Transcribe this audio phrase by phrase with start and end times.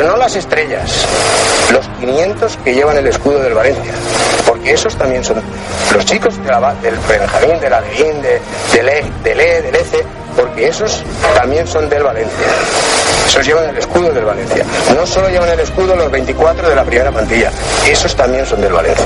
[0.00, 1.04] pero no las estrellas,
[1.70, 3.92] los 500 que llevan el escudo del Valencia,
[4.46, 5.42] porque esos también son
[5.94, 8.40] los chicos de la, del Benjamín, de la Levín, de,
[8.72, 10.02] del E, del E, del ECE,
[10.34, 11.02] porque esos
[11.34, 12.46] también son del Valencia.
[13.26, 14.64] Esos llevan el escudo del Valencia.
[14.96, 17.52] No solo llevan el escudo los 24 de la primera plantilla,
[17.86, 19.04] esos también son del Valencia.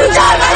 [0.00, 0.49] ¿Qué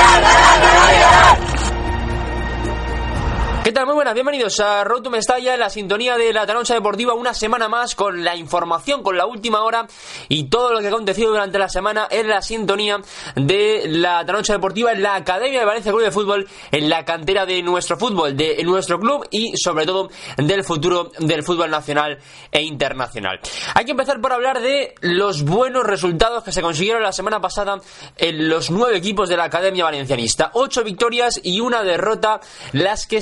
[3.74, 7.34] Muy buenas, bienvenidos a Road to Mestalla, en la sintonía de la Taroncha Deportiva, una
[7.34, 9.86] semana más con la información, con la última hora
[10.28, 12.98] y todo lo que ha acontecido durante la semana en la sintonía
[13.34, 17.44] de la Taroncha Deportiva, en la Academia de Valencia Club de Fútbol, en la cantera
[17.44, 22.18] de nuestro fútbol, de nuestro club y sobre todo del futuro del fútbol nacional
[22.52, 23.40] e internacional.
[23.74, 27.80] Hay que empezar por hablar de los buenos resultados que se consiguieron la semana pasada
[28.16, 30.52] en los nueve equipos de la Academia Valencianista.
[30.54, 32.40] Ocho victorias y una derrota,
[32.72, 33.20] las que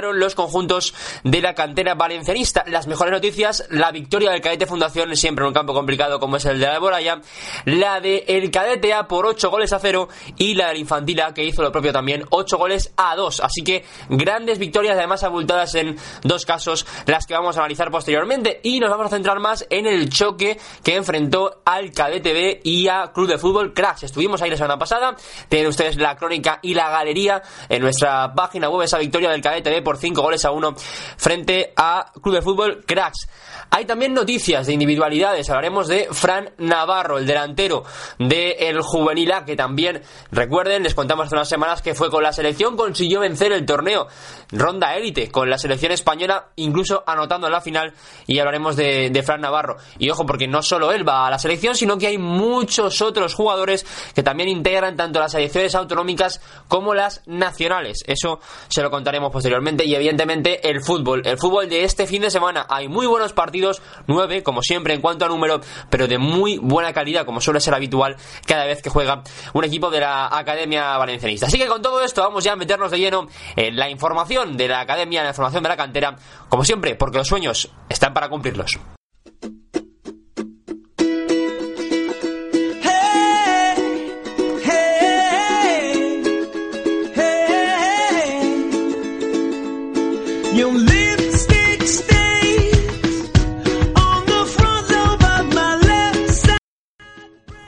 [0.00, 2.64] los conjuntos de la cantera valencianista.
[2.66, 6.44] Las mejores noticias, la victoria del Cadete Fundación, siempre en un campo complicado como es
[6.46, 7.20] el de la Boraya,
[7.66, 11.44] la de el Cadete A por 8 goles a 0 y la del Infantila que
[11.44, 13.40] hizo lo propio también, 8 goles a 2.
[13.40, 18.60] Así que grandes victorias, además abultadas en dos casos, las que vamos a analizar posteriormente.
[18.62, 22.88] Y nos vamos a centrar más en el choque que enfrentó al Cadete B y
[22.88, 24.04] a Club de Fútbol Crash.
[24.04, 25.14] Estuvimos ahí la semana pasada,
[25.48, 29.81] tienen ustedes la crónica y la galería en nuestra página web, esa victoria del Cadete
[29.82, 30.74] por 5 goles a 1
[31.16, 33.28] frente a Club de Fútbol Cracks.
[33.70, 35.48] Hay también noticias de individualidades.
[35.48, 37.84] Hablaremos de Fran Navarro, el delantero
[38.18, 42.32] del Juvenil A, que también, recuerden, les contamos hace unas semanas que fue con la
[42.32, 44.08] selección, consiguió vencer el torneo
[44.50, 47.94] ronda élite con la selección española, incluso anotando en la final.
[48.26, 49.78] Y hablaremos de, de Fran Navarro.
[49.98, 53.34] Y ojo, porque no solo él va a la selección, sino que hay muchos otros
[53.34, 58.00] jugadores que también integran tanto las selecciones autonómicas como las nacionales.
[58.06, 59.61] Eso se lo contaremos posteriormente.
[59.84, 61.22] Y evidentemente el fútbol.
[61.24, 62.66] El fútbol de este fin de semana.
[62.68, 66.92] Hay muy buenos partidos 9, como siempre en cuanto a número, pero de muy buena
[66.92, 69.22] calidad, como suele ser habitual cada vez que juega
[69.52, 71.46] un equipo de la Academia Valencianista.
[71.46, 74.68] Así que con todo esto vamos ya a meternos de lleno en la información de
[74.68, 76.16] la Academia, la información de la cantera,
[76.48, 78.78] como siempre, porque los sueños están para cumplirlos.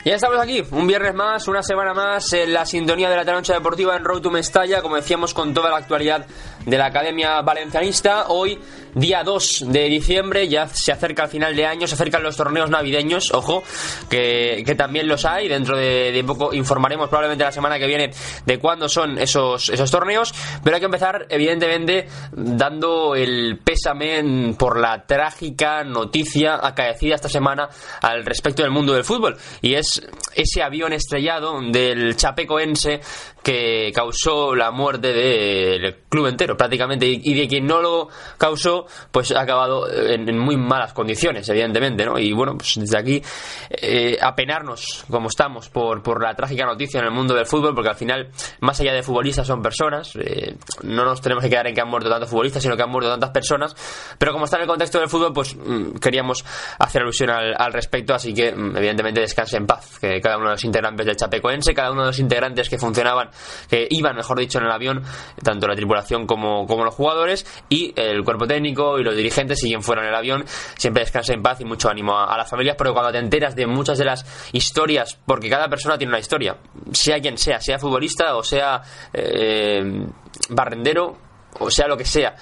[0.04, 3.54] Ya estamos aquí, un viernes más, una semana más, en la sintonía de la Taroncha
[3.54, 6.26] Deportiva en Road to Mestalla, como decíamos, con toda la actualidad
[6.64, 8.26] de la Academia Valencianista.
[8.28, 8.58] Hoy,
[8.94, 12.70] día 2 de diciembre, ya se acerca el final de año, se acercan los torneos
[12.70, 13.62] navideños, ojo,
[14.08, 15.48] que, también los hay.
[15.48, 18.10] Dentro de, poco informaremos probablemente la semana que viene
[18.44, 20.34] de cuándo son esos, esos torneos.
[20.62, 27.69] Pero hay que empezar, evidentemente, dando el pésame por la trágica noticia acaecida esta semana
[28.00, 29.36] al respecto del mundo del fútbol.
[29.60, 30.02] Y es
[30.34, 33.00] ese avión estrellado del Chapecoense
[33.42, 39.32] que causó la muerte del club entero prácticamente y de quien no lo causó pues
[39.32, 42.19] ha acabado en, muy malas condiciones evidentemente ¿no?
[42.19, 43.22] y bueno pues desde aquí
[43.70, 47.91] eh, apenarnos como estamos por, por la trágica noticia en el mundo del fútbol porque
[47.91, 48.28] al final
[48.60, 51.88] más allá de futbolistas son personas eh, no nos tenemos que quedar en que han
[51.88, 53.75] muerto tantos futbolistas sino que han muerto tantas personas
[54.19, 56.44] pero como está en el contexto del fútbol pues mm, queríamos
[56.78, 60.47] hacer alusión al, al respecto así que mm, evidentemente descanse en paz que cada uno
[60.47, 63.31] de los integrantes del Chapecoense cada uno de los integrantes que funcionaban
[63.69, 65.03] que iban, mejor dicho, en el avión,
[65.43, 69.82] tanto la tripulación como, como los jugadores, y el cuerpo técnico y los dirigentes, siguen
[69.82, 70.44] fuera en el avión,
[70.77, 73.66] siempre descansa en paz y mucho ánimo a, las familias, porque cuando te enteras de
[73.66, 76.56] muchas de las historias, porque cada persona tiene una historia,
[76.93, 78.82] sea quien sea, sea futbolista o sea
[79.12, 80.06] eh,
[80.50, 81.16] barrendero,
[81.59, 82.34] o sea lo que sea,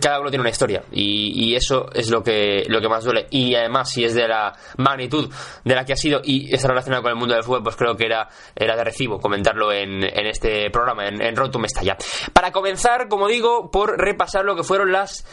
[0.00, 3.26] cada uno tiene una historia y, eso es lo que lo que más duele.
[3.30, 5.32] Y además si es de la magnitud
[5.64, 7.96] de la que ha sido y está relacionado con el mundo del fútbol pues creo
[7.96, 11.96] que era era de recibo comentarlo en, en este programa en, en Rotum Estalla
[12.32, 15.24] para comenzar como digo por repasar lo que fueron las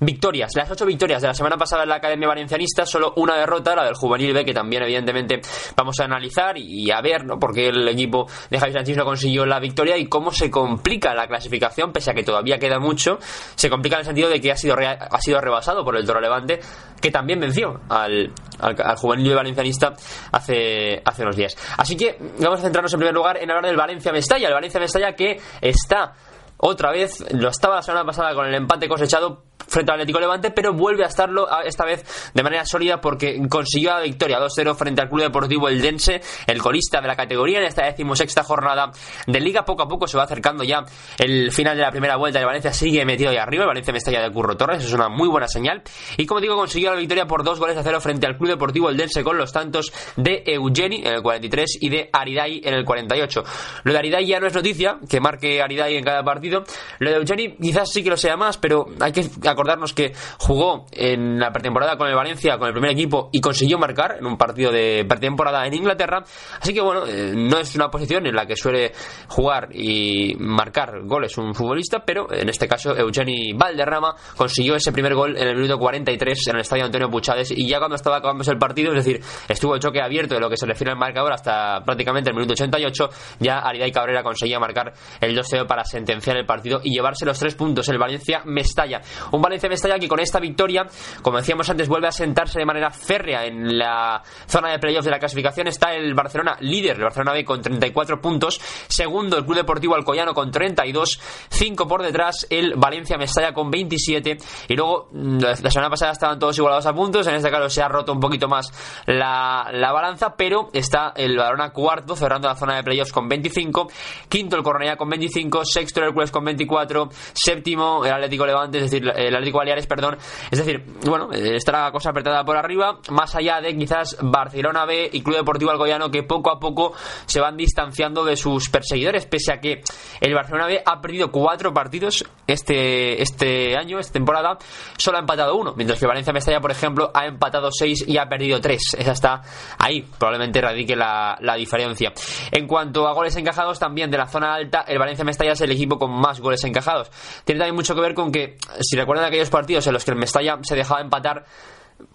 [0.00, 3.74] victorias, las ocho victorias de la semana pasada en la Academia Valencianista, solo una derrota,
[3.74, 5.40] la del Juvenil B, que también evidentemente
[5.76, 7.38] vamos a analizar y a ver, ¿no?
[7.38, 11.26] Porque el equipo de Javi Sánchez no consiguió la victoria y cómo se complica la
[11.26, 13.18] clasificación, pese a que todavía queda mucho,
[13.54, 16.20] se complica en el sentido de que ha sido, ha sido rebasado por el Toro
[16.20, 16.60] Levante,
[17.00, 19.94] que también venció al, al, Juvenil Valencianista
[20.32, 21.56] hace, hace unos días.
[21.76, 24.80] Así que vamos a centrarnos en primer lugar en hablar del Valencia Mestalla, el Valencia
[24.80, 26.14] Mestalla que está
[26.56, 29.42] otra vez, lo estaba la semana pasada con el empate cosechado
[29.74, 33.90] frente al Atlético Levante, pero vuelve a estarlo esta vez de manera sólida porque consiguió
[33.90, 37.84] la victoria 2-0 frente al Club Deportivo Eldense, el colista de la categoría en esta
[37.84, 38.92] decimosexta jornada
[39.26, 39.64] de Liga.
[39.64, 40.84] Poco a poco se va acercando ya
[41.18, 43.64] el final de la primera vuelta de Valencia, sigue metido ahí arriba.
[43.64, 45.82] El Valencia me estalla de Curro Torres, es una muy buena señal.
[46.16, 48.90] Y como digo, consiguió la victoria por dos goles a cero frente al Club Deportivo
[48.90, 53.42] Eldense con los tantos de Eugeni en el 43 y de Aridai en el 48.
[53.82, 56.62] Lo de Aridai ya no es noticia, que marque Aridai en cada partido.
[57.00, 59.24] Lo de Eugeni quizás sí que lo sea más, pero hay que
[59.64, 63.78] acordarnos que jugó en la pretemporada con el Valencia, con el primer equipo, y consiguió
[63.78, 66.22] marcar en un partido de pretemporada en Inglaterra.
[66.60, 68.92] Así que bueno, eh, no es una posición en la que suele
[69.28, 75.14] jugar y marcar goles un futbolista, pero en este caso Eugeni Valderrama consiguió ese primer
[75.14, 78.50] gol en el minuto 43 en el estadio Antonio Puchades y ya cuando estaba acabándose
[78.50, 81.32] el partido, es decir, estuvo el choque abierto de lo que se refiere al marcador
[81.32, 83.08] hasta prácticamente el minuto 88,
[83.40, 87.54] ya Aridai Cabrera conseguía marcar el 2-0 para sentenciar el partido y llevarse los tres
[87.54, 87.88] puntos.
[87.88, 89.00] El Valencia-Mestalla.
[89.32, 90.86] Un Valencia-Mestalla que con esta victoria,
[91.22, 95.12] como decíamos antes, vuelve a sentarse de manera férrea en la zona de playoff de
[95.12, 95.68] la clasificación.
[95.68, 98.60] Está el Barcelona líder, el Barcelona B con 34 puntos.
[98.88, 101.20] Segundo, el Club Deportivo Alcoyano con 32.
[101.48, 104.38] 5 por detrás, el Valencia-Mestalla con 27.
[104.68, 107.26] Y luego, mm, la semana pasada estaban todos igualados a puntos.
[107.28, 108.72] En este caso se ha roto un poquito más
[109.06, 113.88] la, la balanza, pero está el Barcelona cuarto, cerrando la zona de playoffs con 25.
[114.28, 115.64] Quinto, el Cornellá con 25.
[115.64, 117.08] Sexto, el Hércules con 24.
[117.32, 120.16] Séptimo, el Atlético Levante, es decir, el Atlético Baleares, perdón.
[120.50, 122.98] Es decir, bueno, está la cosa apretada por arriba.
[123.10, 126.92] Más allá de quizás Barcelona B y Club Deportivo Alcoyano que poco a poco
[127.26, 129.82] se van distanciando de sus perseguidores, pese a que
[130.20, 134.58] el Barcelona B ha perdido cuatro partidos este, este año, esta temporada,
[134.96, 138.28] solo ha empatado uno, mientras que Valencia Mestalla, por ejemplo, ha empatado seis y ha
[138.28, 138.80] perdido tres.
[138.96, 139.42] Esa está
[139.78, 142.12] ahí, probablemente radique la, la diferencia.
[142.50, 145.72] En cuanto a goles encajados, también de la zona alta, el Valencia Mestalla es el
[145.72, 147.10] equipo con más goles encajados.
[147.44, 150.16] Tiene también mucho que ver con que, si recuerdan aquellos partidos en los que el
[150.16, 151.44] Mestalla se dejaba empatar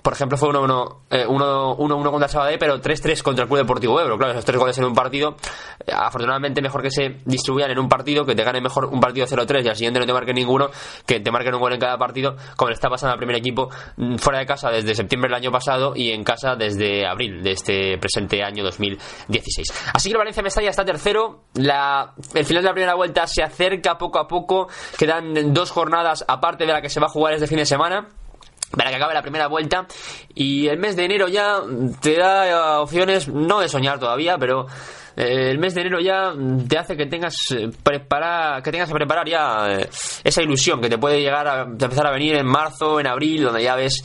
[0.02, 4.18] por ejemplo, fue 1-1 eh, contra el Sabadell, pero 3-3 contra el Club Deportivo Ebro.
[4.18, 5.36] Claro, esos tres goles en un partido,
[5.86, 9.28] eh, afortunadamente mejor que se distribuyan en un partido, que te gane mejor un partido
[9.28, 10.70] 0-3 y al siguiente no te marque ninguno,
[11.06, 13.70] que te marquen un gol en cada partido, como le está pasando al primer equipo
[13.98, 17.52] mm, fuera de casa desde septiembre del año pasado y en casa desde abril de
[17.52, 19.92] este presente año 2016.
[19.94, 23.44] Así que el Valencia Mestalla está tercero, la, el final de la primera vuelta se
[23.44, 27.34] acerca poco a poco, quedan dos jornadas aparte de la que se va a jugar
[27.34, 28.08] este fin de semana
[28.76, 29.88] para que acabe la primera vuelta.
[30.34, 31.62] Y el mes de enero ya
[32.02, 34.68] te da opciones no de soñar todavía pero
[35.16, 36.34] eh, el mes de enero ya
[36.68, 39.90] te hace que tengas eh, preparar que tengas que preparar ya eh,
[40.24, 43.64] esa ilusión que te puede llegar a empezar a venir en marzo en abril donde
[43.64, 44.02] ya ves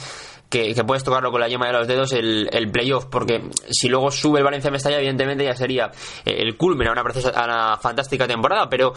[0.54, 4.10] que, puedes tocarlo con la yema de los dedos el, el playoff, porque si luego
[4.10, 5.90] sube el Valencia Mestalla, evidentemente ya sería
[6.24, 8.92] eh, el culmen a una, fantástica temporada, pero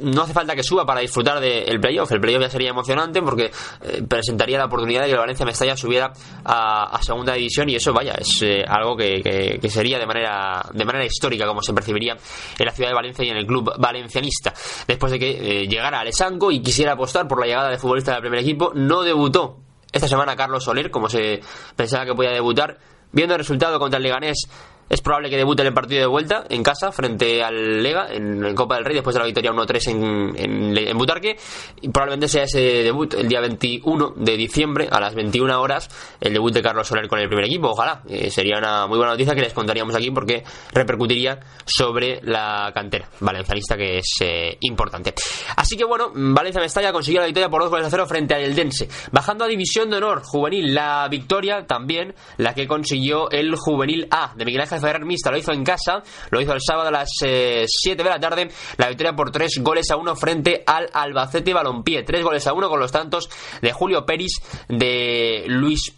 [0.00, 2.10] no hace falta que suba para disfrutar del playoff.
[2.12, 3.50] El playoff ya sería emocionante porque
[3.82, 6.12] eh, presentaría la oportunidad de que el Valencia Mestalla subiera
[6.44, 10.84] a, segunda división y eso, vaya, es eh, algo que, que, sería de manera, de
[10.84, 12.16] manera histórica como se percibiría
[12.58, 14.52] en la ciudad de Valencia y en el club valencianista.
[14.86, 18.40] Después de que llegara Alessanco y quisiera apostar por la llegada de futbolista del primer
[18.40, 21.40] equipo, no debutó esta semana Carlos Soler, como se
[21.76, 22.78] pensaba que podía debutar,
[23.12, 24.48] viendo el resultado contra el Leganés
[24.88, 28.54] es probable que debute en el partido de vuelta en casa frente al Lega en,
[28.54, 31.36] Copa del Rey después de la victoria 1-3 en, en, Butarque.
[31.82, 35.88] Y probablemente sea ese debut el día 21 de diciembre a las 21 horas
[36.20, 37.68] el debut de Carlos Soler con el primer equipo.
[37.68, 38.02] Ojalá.
[38.08, 40.42] Eh, sería una muy buena noticia que les contaríamos aquí porque
[40.72, 45.14] repercutiría sobre la cantera valencianista que es eh, importante.
[45.56, 48.42] Así que bueno Valencia Mestalla consiguió la victoria por 2 goles a 0 frente al
[48.42, 48.88] Eldense.
[49.12, 54.32] Bajando a División de Honor juvenil la victoria también la que consiguió el juvenil A
[54.34, 57.94] de Miguel Ángel Lo hizo en casa, lo hizo el sábado a las 7 eh,
[57.96, 62.22] de la tarde, la victoria por 3 goles a 1 frente al Albacete Balompié, 3
[62.22, 63.28] goles a 1 con los tantos
[63.60, 65.94] de Julio Peris, de Luis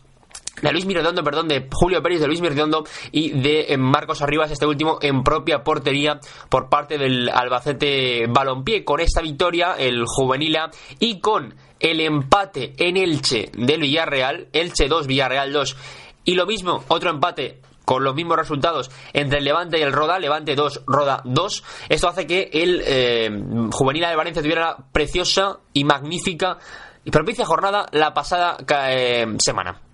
[0.63, 4.51] de Luis Mirredondo, perdón, de Julio Pérez, de Luis Mirredondo y de eh, Marcos Arribas,
[4.51, 8.85] este último en propia portería por parte del Albacete Balompié.
[8.85, 15.07] Con esta victoria, el Juvenila y con el empate en Elche del Villarreal, Elche 2,
[15.07, 15.77] Villarreal 2,
[16.25, 17.61] y lo mismo, otro empate
[17.91, 21.65] con los mismos resultados entre el Levante y el Roda, Levante 2, Roda 2.
[21.89, 23.29] Esto hace que el eh,
[23.73, 26.59] juvenil de Valencia tuviera una preciosa y magnífica
[27.05, 28.59] y propicia jornada la pasada
[28.91, 29.90] eh, semana.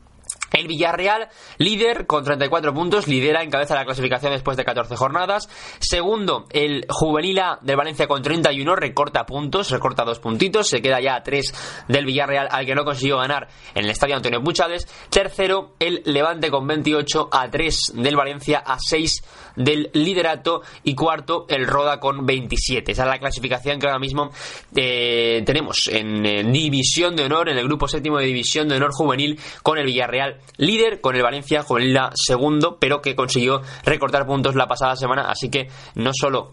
[0.53, 5.49] El Villarreal, líder con 34 puntos, lidera, encabeza la clasificación después de 14 jornadas.
[5.81, 11.01] Segundo, el Juvenil A del Valencia con 31, recorta puntos, recorta dos puntitos, se queda
[11.01, 14.87] ya a 3 del Villarreal al que no consiguió ganar en el estadio Antonio Puchades.
[15.11, 19.23] Tercero, el Levante con 28, a 3 del Valencia, a 6
[19.57, 20.63] del liderato.
[20.85, 22.93] Y cuarto, el Roda con 27.
[22.93, 24.31] Esa es la clasificación que ahora mismo
[24.75, 28.93] eh, tenemos en, en División de Honor, en el grupo séptimo de División de Honor
[28.93, 34.55] Juvenil, con el Villarreal líder, con el Valencia juvenil segundo, pero que consiguió recortar puntos
[34.55, 36.53] la pasada semana, así que no solo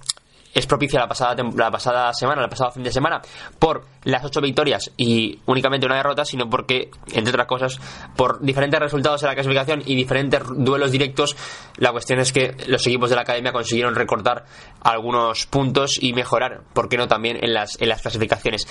[0.54, 3.22] es propicia la pasada, la pasada semana, el pasado fin de semana,
[3.58, 7.80] por las ocho victorias y únicamente una derrota, sino porque, entre otras cosas,
[8.16, 11.36] por diferentes resultados en la clasificación y diferentes duelos directos,
[11.78, 14.46] la cuestión es que los equipos de la academia consiguieron recortar
[14.82, 18.68] algunos puntos y mejorar, ¿por qué no también en las, en las clasificaciones?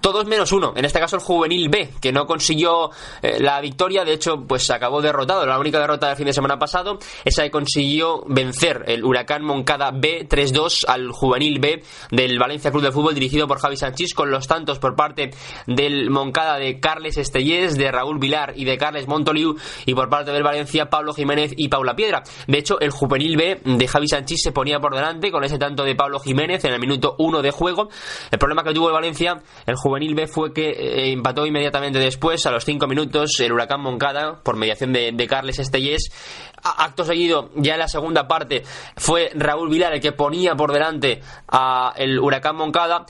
[0.00, 0.72] Todos menos uno.
[0.76, 2.90] En este caso el juvenil B, que no consiguió
[3.22, 5.44] eh, la victoria, de hecho, pues acabó derrotado.
[5.46, 9.90] La única derrota del fin de semana pasado, esa que consiguió vencer el Huracán Moncada
[9.90, 14.30] B 3-2 al juvenil B del Valencia Club de Fútbol dirigido por Javi Sánchez, con
[14.30, 15.30] los tantos por parte
[15.66, 20.32] del Moncada de Carles Estellés, de Raúl Vilar y de Carles Montoliu, y por parte
[20.32, 22.22] del Valencia Pablo Jiménez y Paula Piedra.
[22.46, 25.84] De hecho, el juvenil B de Javi Sánchez se ponía por delante con ese tanto
[25.84, 27.88] de Pablo Jiménez en el minuto 1 de juego.
[28.30, 32.50] El problema que tuvo el Valencia, el B fue que eh, empató inmediatamente después, a
[32.50, 36.10] los 5 minutos, el Huracán Moncada, por mediación de, de Carles Estellés.
[36.62, 38.62] Acto seguido, ya en la segunda parte,
[38.96, 43.06] fue Raúl Vilar el que ponía por delante a el Huracán Moncada.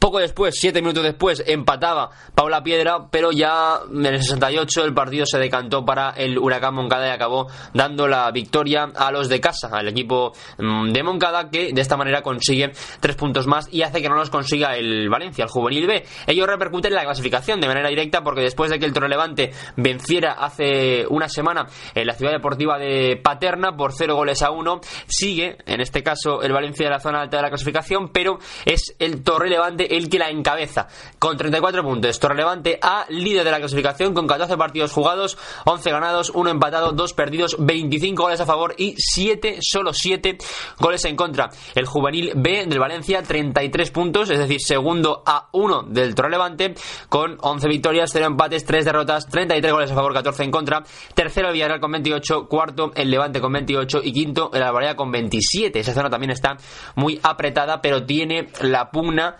[0.00, 5.26] Poco después, siete minutos después, empataba Paula Piedra, pero ya en el 68 el partido
[5.26, 9.68] se decantó para el Huracán Moncada y acabó dando la victoria a los de casa,
[9.70, 14.00] al equipo mm, de Moncada, que de esta manera consigue tres puntos más y hace
[14.00, 16.02] que no los consiga el Valencia, el Juvenil B.
[16.26, 20.32] Ello repercute en la clasificación de manera directa porque después de que el Torrelevante venciera
[20.32, 25.58] hace una semana en la ciudad deportiva de Paterna por cero goles a uno, sigue,
[25.66, 29.22] en este caso, el Valencia de la zona alta de la clasificación, pero es el
[29.22, 32.18] Torrelevante el que la encabeza con 34 puntos.
[32.18, 37.12] Torrelevante A, líder de la clasificación con 14 partidos jugados, 11 ganados, 1 empatado, 2
[37.14, 40.38] perdidos, 25 goles a favor y 7, solo 7
[40.78, 41.50] goles en contra.
[41.74, 46.74] El juvenil B del Valencia, 33 puntos, es decir, segundo a 1 del Torrelevante
[47.08, 50.82] con 11 victorias, 0 empates, 3 derrotas, 33 goles a favor, 14 en contra.
[51.14, 55.10] Tercero el Villarreal con 28, cuarto el Levante con 28 y quinto el Alvarado con
[55.10, 55.78] 27.
[55.78, 56.56] Esa zona también está
[56.94, 59.36] muy apretada, pero tiene la pugna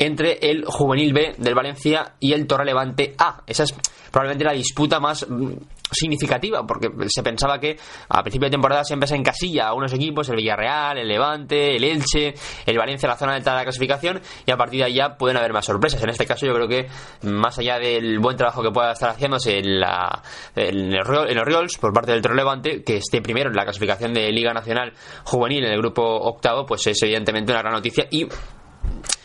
[0.00, 3.42] entre el Juvenil B del Valencia y el Torre Levante A.
[3.46, 3.74] Esa es
[4.10, 5.52] probablemente la disputa más mm,
[5.92, 7.76] significativa, porque se pensaba que
[8.08, 11.84] a principio de temporada siempre se encasilla a unos equipos, el Villarreal, el Levante, el
[11.84, 12.32] Elche,
[12.64, 15.52] el Valencia, la zona alta de la clasificación, y a partir de ya pueden haber
[15.52, 16.02] más sorpresas.
[16.02, 16.88] En este caso yo creo que
[17.28, 20.22] más allá del buen trabajo que pueda estar haciéndose en, la,
[20.56, 24.32] en, los Riols por parte del Torre Levante, que esté primero en la clasificación de
[24.32, 28.26] Liga Nacional Juvenil en el grupo octavo, pues es evidentemente una gran noticia y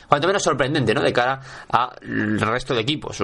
[0.07, 1.01] cuanto menos sorprendente, ¿no?
[1.01, 3.23] De cara al resto de equipos.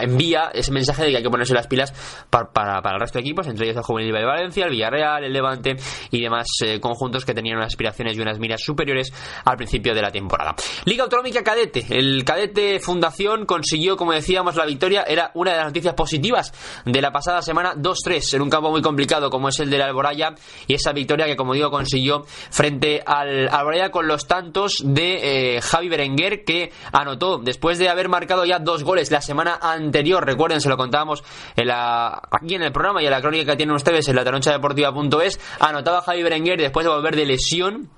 [0.00, 1.92] envía ese mensaje de que hay que ponerse las pilas
[2.30, 5.32] para, para, el resto de equipos, entre ellos el Juvenil de Valencia, el Villarreal, el
[5.32, 5.76] Levante
[6.10, 9.12] y demás eh, conjuntos que tenían unas aspiraciones y unas miras superiores
[9.44, 10.54] al principio de la temporada.
[10.84, 11.86] Liga Autonómica Cadete.
[11.90, 15.04] El Cadete Fundación consiguió, como decíamos, la victoria.
[15.06, 16.52] Era una de las noticias positivas
[16.84, 19.86] de la pasada semana 2-3 en un campo muy complicado como es el de la
[19.86, 20.34] Alboraya
[20.66, 25.60] y esa victoria que, como digo, consiguió frente al Alboraya con los tantos de eh,
[25.88, 30.24] Berenguer que anotó después de haber marcado ya dos goles la semana anterior.
[30.24, 31.22] Recuerden, se lo contábamos
[31.56, 34.24] en la, aquí en el programa y en la crónica que tienen ustedes en la
[34.24, 35.40] deportiva.es.
[35.60, 37.90] Anotaba Javi Berenguer después de volver de lesión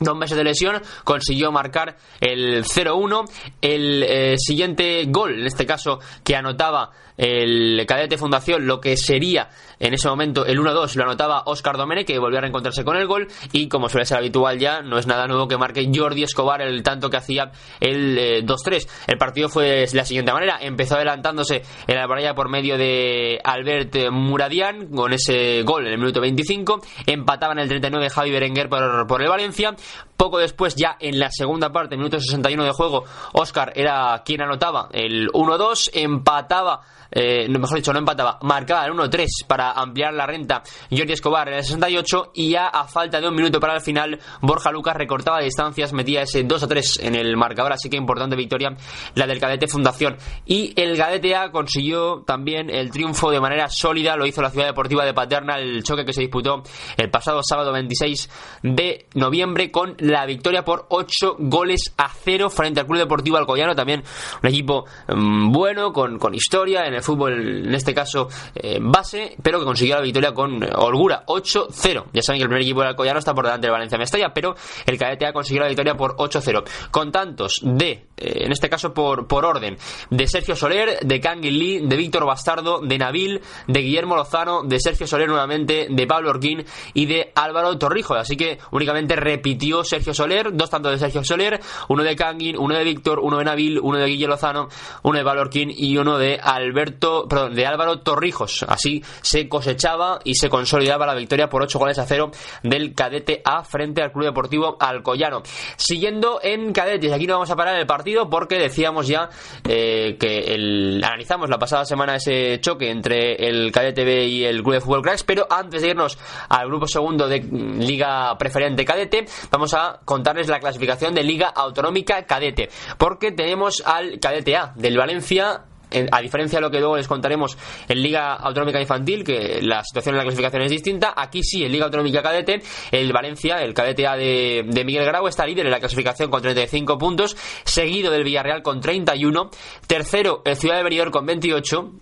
[0.00, 3.28] dos meses de lesión, consiguió marcar el 0-1.
[3.60, 9.50] El eh, siguiente gol, en este caso, que anotaba el cadete Fundación, lo que sería
[9.80, 13.06] en ese momento el 1-2 lo anotaba Oscar Domene, que volvió a reencontrarse con el
[13.06, 13.28] gol.
[13.52, 16.82] Y como suele ser habitual ya, no es nada nuevo que marque Jordi Escobar el
[16.82, 18.72] tanto que hacía el 2-3.
[18.72, 22.78] Eh, el partido fue de la siguiente manera: empezó adelantándose en la batalla por medio
[22.78, 26.80] de Albert Muradian con ese gol en el minuto 25.
[27.06, 29.74] Empataba en el 39 Javi Berenguer por el Valencia.
[30.18, 34.88] Poco después, ya en la segunda parte, minuto 61 de juego, Oscar era quien anotaba
[34.92, 40.62] el 1-2, empataba eh, mejor dicho, no empataba, marcaba el 1-3 para ampliar la renta
[40.90, 44.18] Jordi Escobar en el 68 y ya a falta de un minuto para el final,
[44.42, 48.76] Borja Lucas recortaba distancias, metía ese 2-3 en el marcador, así que importante victoria
[49.14, 50.16] la del Cadete Fundación.
[50.44, 54.66] Y el Cadete A consiguió también el triunfo de manera sólida, lo hizo la Ciudad
[54.66, 56.62] Deportiva de Paterna, el choque que se disputó
[56.96, 58.30] el pasado sábado 26
[58.62, 63.74] de noviembre con la victoria por 8 goles a 0 frente al Club Deportivo Alcoyano,
[63.74, 64.02] también
[64.42, 69.36] un equipo mm, bueno, con, con, historia en el fútbol, en este caso eh, base,
[69.42, 72.06] pero que consiguió la victoria con eh, holgura, 8-0.
[72.12, 74.54] Ya saben que el primer equipo del Alcoyano está por delante del Valencia Mestalla, pero
[74.86, 78.92] el cadete ha conseguido la victoria por 8-0, con tantos de, eh, en este caso
[78.92, 79.76] por, por orden,
[80.10, 84.80] de Sergio Soler, de Kangin Lee, de Víctor Bastardo, de Nabil, de Guillermo Lozano, de
[84.80, 88.18] Sergio Soler nuevamente, de Pablo Orquín y de Álvaro Torrijos.
[88.18, 92.74] Así que únicamente repitió Sergio Soler, dos tantos de Sergio Soler, uno de Kangin, uno
[92.74, 94.68] de Víctor, uno de Nabil, uno de Guillermo Lozano,
[95.02, 98.64] uno de Pablo Orquín y uno de Alberto, perdón, de Álvaro Torrijos.
[98.68, 102.30] Así se cosechaba y se consolidaba la victoria por 8 goles a 0
[102.62, 105.42] del cadete A frente al Club Deportivo Alcoyano.
[105.76, 109.28] Siguiendo en cadetes, aquí no vamos a parar el partido porque decíamos ya
[109.68, 114.62] eh, que el, analizamos la pasada semana ese choque entre el cadete B y el
[114.62, 119.26] Club de Fútbol Cracks, pero antes de irnos al grupo segundo de Liga Preferente Cadete,
[119.50, 124.96] vamos a contarles la clasificación de Liga Autonómica Cadete, porque tenemos al cadete A del
[124.96, 125.64] Valencia
[126.10, 127.56] a diferencia de lo que luego les contaremos
[127.88, 131.72] en Liga Autonómica Infantil, que la situación en la clasificación es distinta, aquí sí, en
[131.72, 135.80] Liga Autonómica Cadete, el Valencia, el cadete A de, Miguel Grau, está líder en la
[135.80, 139.50] clasificación con 35 puntos, seguido del Villarreal con 31,
[139.86, 141.92] tercero el Ciudad de Benidorm con 28,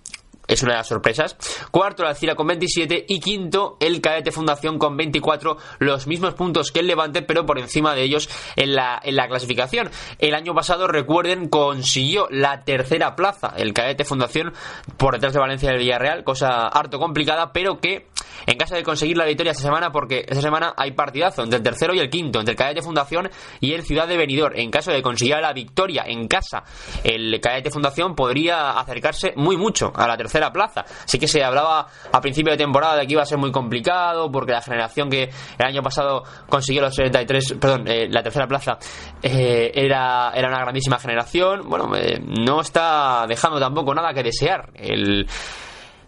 [0.48, 1.36] es una de las sorpresas.
[1.70, 6.72] Cuarto, la Alcira con 27 y quinto, el Cadete Fundación con 24, los mismos puntos
[6.72, 9.90] que el Levante, pero por encima de ellos en la, en la clasificación.
[10.18, 14.52] El año pasado, recuerden, consiguió la tercera plaza, el Cadete Fundación,
[14.96, 18.06] por detrás de Valencia y el Villarreal, cosa harto complicada, pero que
[18.46, 21.62] en caso de conseguir la victoria esta semana, porque esta semana hay partidazo entre el
[21.62, 23.30] tercero y el quinto, entre el Cadete Fundación
[23.60, 24.56] y el Ciudad de Benidorm.
[24.56, 26.62] En caso de conseguir la victoria en casa,
[27.02, 30.84] el Cadete Fundación podría acercarse muy mucho a la tercera plaza.
[31.04, 34.30] Así que se hablaba a principio de temporada de que iba a ser muy complicado,
[34.30, 38.78] porque la generación que el año pasado consiguió los 73, perdón, eh, la tercera plaza,
[39.22, 41.68] eh, era, era una grandísima generación.
[41.68, 44.70] Bueno, eh, no está dejando tampoco nada que desear.
[44.74, 45.26] El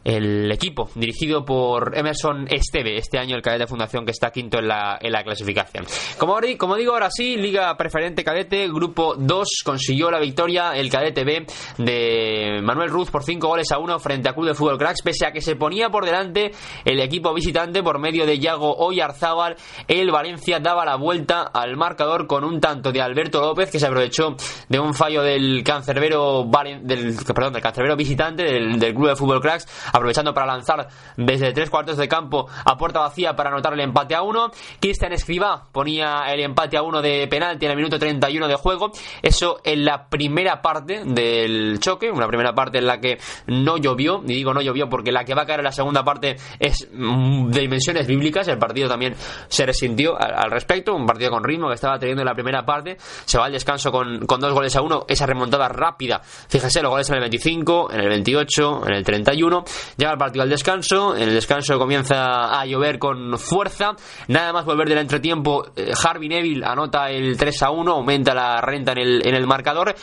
[0.09, 4.59] el equipo dirigido por Emerson Esteve, este año el cadete de fundación que está quinto
[4.59, 5.85] en la, en la clasificación.
[6.17, 11.25] Como, como digo, ahora sí, Liga Preferente Cadete, Grupo 2 consiguió la victoria el cadete
[11.25, 11.45] B
[11.77, 15.27] de Manuel Ruz por 5 goles a 1 frente a Club de Fútbol Cracks, pese
[15.27, 16.53] a que se ponía por delante
[16.87, 19.57] el equipo visitante por medio de Yago Oyarzábal,
[19.89, 23.87] el Valencia daba la vuelta al marcador con un tanto de Alberto López que se
[23.87, 24.37] aprovechó
[24.71, 26.49] de un fallo del cancerbero
[26.81, 29.67] del, perdón, del cancerbero visitante del, del Club de Fútbol Cracks
[29.99, 34.15] aprovechando para lanzar desde tres cuartos de campo a puerta vacía para anotar el empate
[34.15, 34.51] a uno.
[34.81, 38.93] Cristian Escribá ponía el empate a uno de penalti en el minuto 31 de juego.
[39.23, 44.23] Eso en la primera parte del choque, una primera parte en la que no llovió,
[44.25, 46.89] y digo no llovió porque la que va a caer en la segunda parte es
[46.93, 48.49] mm, de dimensiones bíblicas.
[48.49, 49.15] El partido también
[49.49, 52.97] se resintió al respecto, un partido con ritmo que estaba teniendo en la primera parte.
[53.25, 56.21] Se va al descanso con, con dos goles a uno, esa remontada rápida.
[56.23, 59.65] Fíjense, los goles en el 25, en el 28, en el 31
[59.97, 63.93] Llega el partido al descanso, en el descanso comienza a llover con fuerza,
[64.29, 68.61] nada más volver del entretiempo, eh, Harvey Neville anota el 3 a 1, aumenta la
[68.61, 69.95] renta en el, en el marcador.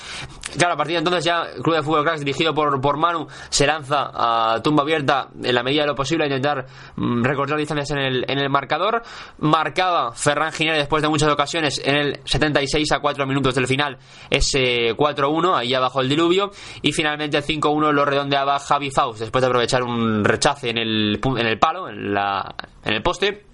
[0.58, 3.28] Claro, a partir de entonces ya el Club de Fútbol Cracks dirigido por, por Manu
[3.50, 7.58] se lanza a tumba abierta en la medida de lo posible a intentar mm, recortar
[7.58, 9.02] distancias en el, en el marcador.
[9.40, 13.98] Marcaba Ferran Ginera después de muchas ocasiones en el 76 a 4 minutos del final
[14.30, 19.42] ese 4-1, ahí abajo el diluvio, y finalmente el 5-1 lo redondeaba Javi Faust después
[19.42, 23.46] de aprovechar un rechace en el, en el palo, en, la, en el poste.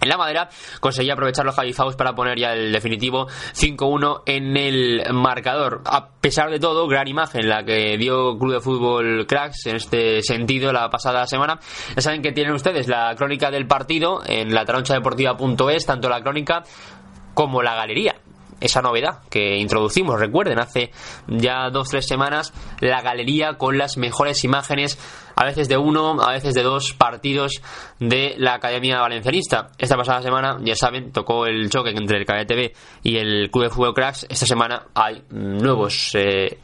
[0.00, 0.48] En la madera
[0.80, 5.82] conseguía aprovechar los Javi Faust para poner ya el definitivo 5-1 en el marcador.
[5.86, 10.22] A pesar de todo, gran imagen la que dio Club de Fútbol Cracks en este
[10.22, 11.58] sentido la pasada semana.
[11.96, 16.62] Ya saben que tienen ustedes la crónica del partido en la deportiva.es, tanto la crónica
[17.34, 18.14] como la galería
[18.60, 20.18] esa novedad que introducimos.
[20.18, 20.90] Recuerden, hace
[21.26, 24.98] ya dos tres semanas la galería con las mejores imágenes,
[25.36, 27.62] a veces de uno, a veces de dos partidos
[28.00, 29.70] de la Academia Valencianista.
[29.78, 33.70] Esta pasada semana, ya saben, tocó el choque entre el KTV y el Club de
[33.70, 34.26] Fútbol Cracks.
[34.28, 36.58] Esta semana hay nuevos eh,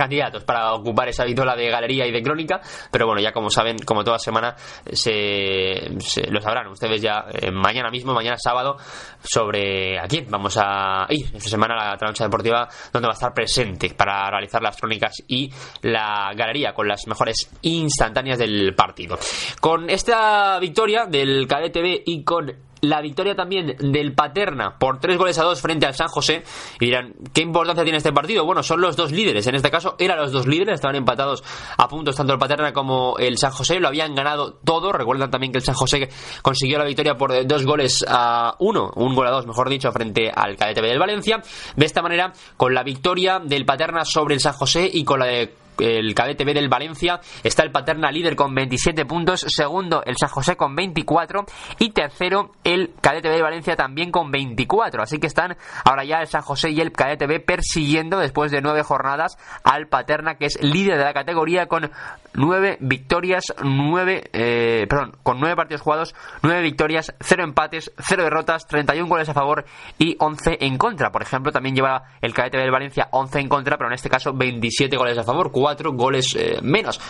[0.00, 3.76] candidatos para ocupar esa vitola de galería y de crónica, pero bueno, ya como saben,
[3.84, 4.56] como toda semana,
[4.90, 5.90] se,
[6.30, 8.78] lo sabrán ustedes ya eh, mañana mismo, mañana sábado,
[9.22, 13.18] sobre a quién vamos a ir esta semana a la trancha deportiva, donde va a
[13.20, 19.18] estar presente para realizar las crónicas y la galería con las mejores instantáneas del partido.
[19.60, 25.38] Con esta victoria del KDTV y con la victoria también del Paterna por tres goles
[25.38, 26.42] a dos frente al San José.
[26.80, 28.44] Y dirán, ¿qué importancia tiene este partido?
[28.44, 29.46] Bueno, son los dos líderes.
[29.46, 31.42] En este caso, eran los dos líderes, estaban empatados
[31.76, 33.80] a puntos tanto el Paterna como el San José.
[33.80, 34.92] Lo habían ganado todo.
[34.92, 36.08] Recuerdan también que el San José
[36.42, 40.30] consiguió la victoria por dos goles a uno, un gol a dos, mejor dicho, frente
[40.34, 41.42] al KDTV del Valencia.
[41.76, 45.26] De esta manera, con la victoria del Paterna sobre el San José y con la
[45.26, 47.20] de el cadete B del Valencia.
[47.42, 49.44] Está el Paterna líder con 27 puntos.
[49.48, 51.44] Segundo, el San José con 24.
[51.78, 55.02] Y tercero, el cadete B del Valencia también con 24.
[55.02, 58.60] Así que están ahora ya el San José y el cadete B persiguiendo después de
[58.60, 61.90] nueve jornadas al Paterna, que es líder de la categoría con
[62.34, 68.66] nueve victorias, nueve, eh, perdón, con nueve partidos jugados, nueve victorias, cero empates, cero derrotas,
[68.66, 69.64] 31 goles a favor
[69.98, 71.10] y 11 en contra.
[71.10, 74.08] Por ejemplo, también lleva el cadete B del Valencia 11 en contra, pero en este
[74.08, 75.50] caso 27 goles a favor,
[75.96, 77.00] goles eh, menos.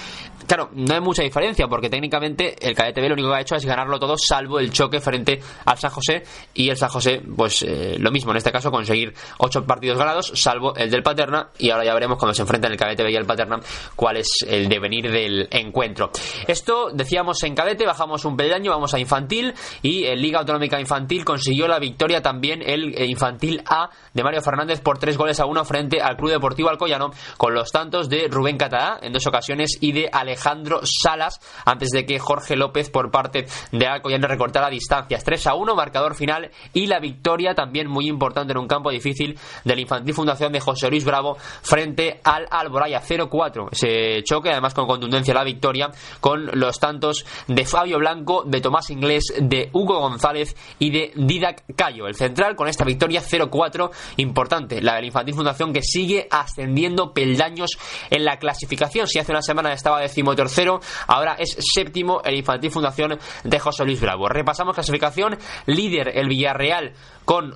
[0.47, 3.65] Claro, no hay mucha diferencia porque técnicamente el KDTV lo único que ha hecho es
[3.65, 7.97] ganarlo todo salvo el choque frente al San José y el San José pues eh,
[7.99, 11.85] lo mismo en este caso conseguir 8 partidos ganados salvo el del Paterna y ahora
[11.85, 13.61] ya veremos cuando se enfrentan el KDTV y el Paterna
[13.95, 16.11] cuál es el devenir del encuentro.
[16.49, 21.25] Esto decíamos en cadete, bajamos un peldaño, vamos a infantil y en Liga Autonómica Infantil
[21.25, 25.47] consiguió la victoria también el eh, infantil A de Mario Fernández por 3 goles a
[25.47, 28.71] 1 frente al Club Deportivo Alcoyano con los tantos de Rubén Rubén
[29.03, 33.87] en dos ocasiones y de Alejandro Salas antes de que Jorge López por parte de
[33.87, 35.23] Alcoyano recortara distancias.
[35.23, 39.39] 3 a 1, marcador final y la victoria también muy importante en un campo difícil
[39.65, 43.69] de la Infantil Fundación de José Luis Bravo frente al Alboraya 0-4.
[43.73, 48.89] Se choque además con contundencia la victoria con los tantos de Fabio Blanco, de Tomás
[48.91, 52.07] Inglés, de Hugo González y de Didac Cayo.
[52.07, 57.13] El central con esta victoria 0-4 importante, la de la Infantil Fundación que sigue ascendiendo
[57.13, 57.71] peldaños
[58.11, 59.07] en la clasificación.
[59.07, 64.01] Si hace una semana estaba decimotercero, ahora es séptimo el Infantil Fundación de José Luis
[64.01, 64.29] Bravo.
[64.29, 65.39] Repasamos clasificación.
[65.67, 66.93] Líder el Villarreal
[67.25, 67.55] con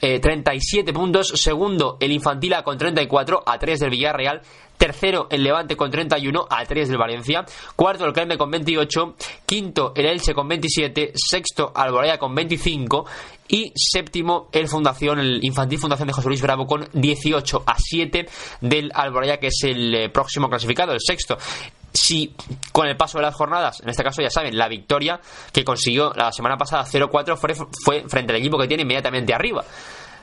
[0.00, 1.28] 37 eh, puntos.
[1.34, 4.42] Segundo, el Infantil A con 34, a 3 del Villarreal.
[4.78, 7.44] Tercero, el Levante con 31, a 3 del Valencia.
[7.76, 9.16] Cuarto, el Creme con 28.
[9.44, 11.12] Quinto, el Elche con 27.
[11.14, 13.04] Sexto, Alboraya con 25.
[13.48, 18.28] Y séptimo, el Fundación, el Infantil Fundación de José Luis Bravo con 18 a 7
[18.60, 21.36] del Alboraya, que es el eh, próximo clasificado, el sexto
[21.92, 22.34] si
[22.70, 25.20] con el paso de las jornadas, en este caso ya saben, la victoria
[25.52, 29.64] que consiguió la semana pasada 0-4 fue, fue frente al equipo que tiene inmediatamente arriba.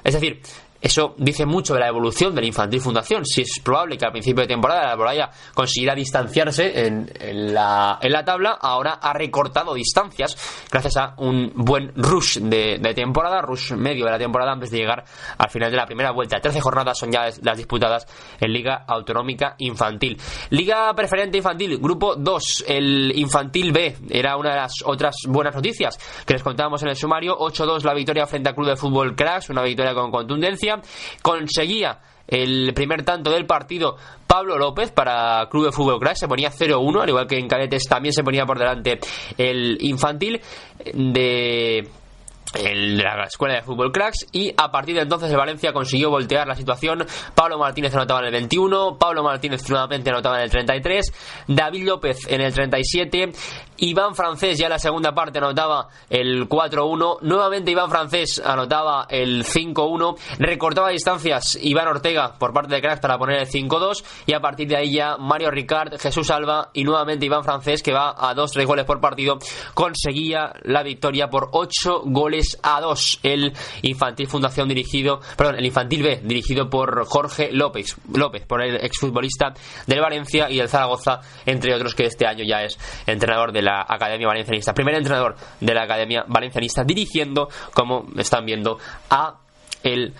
[0.03, 0.41] Es decir,
[0.81, 3.25] eso dice mucho de la evolución de la Infantil Fundación.
[3.25, 7.09] Si es probable que al principio de temporada la Alboraya consiguiera distanciarse en,
[7.53, 10.37] la, en, la, tabla, ahora ha recortado distancias
[10.71, 15.03] gracias a un buen rush de, temporada, rush medio de la temporada antes de llegar
[15.37, 16.39] al final de la primera vuelta.
[16.39, 18.05] 13 jornadas son ya las disputadas
[18.39, 20.21] en Liga Autonómica Infantil.
[20.51, 25.97] Liga Preferente Infantil, Grupo 2, el Infantil B, era una de las otras buenas noticias
[26.25, 27.37] que les contábamos en el sumario.
[27.39, 30.74] 8-2 la victoria frente al Club de Fútbol Cracks, una victoria con contundencia
[31.21, 36.51] conseguía el primer tanto del partido Pablo López para Club de Fútbol Crash se ponía
[36.51, 38.99] 0-1 al igual que en cadetes también se ponía por delante
[39.37, 40.41] el infantil
[40.93, 41.87] de
[42.63, 46.55] la escuela de fútbol cracks y a partir de entonces el Valencia consiguió voltear la
[46.55, 47.05] situación.
[47.33, 52.19] Pablo Martínez anotaba en el 21 Pablo Martínez nuevamente anotaba en el 33 David López
[52.27, 53.31] en el 37
[53.77, 59.45] Iván Francés ya en la segunda parte anotaba el 4-1 nuevamente Iván Francés anotaba el
[59.45, 64.39] 5-1 recortaba distancias Iván Ortega por parte de cracks para poner el 5-2 y a
[64.39, 68.33] partir de ahí ya Mario Ricard Jesús Alba y nuevamente Iván Francés que va a
[68.33, 69.37] 2-3 goles por partido
[69.73, 76.03] conseguía la victoria por 8 goles a 2 el Infantil Fundación dirigido, perdón, el Infantil
[76.03, 79.53] B dirigido por Jorge López, López, por el exfutbolista
[79.87, 83.85] del Valencia y del Zaragoza, entre otros que este año ya es entrenador de la
[83.87, 88.77] Academia Valencianista, primer entrenador de la Academia Valencianista dirigiendo, como están viendo,
[89.09, 89.44] a
[89.85, 90.13] el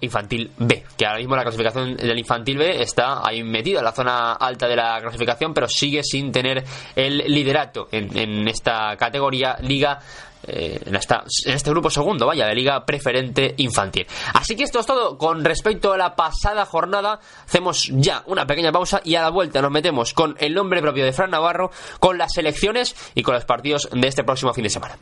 [0.00, 3.92] infantil B, que ahora mismo la clasificación del infantil B está ahí metido en la
[3.92, 9.56] zona alta de la clasificación, pero sigue sin tener el liderato en, en esta categoría
[9.62, 10.00] liga
[10.42, 14.06] eh, en, esta, en este grupo segundo, vaya, de Liga Preferente Infantil.
[14.34, 17.20] Así que esto es todo con respecto a la pasada jornada.
[17.44, 21.04] Hacemos ya una pequeña pausa y a la vuelta nos metemos con el nombre propio
[21.04, 24.70] de Fran Navarro, con las selecciones y con los partidos de este próximo fin de
[24.70, 24.98] semana.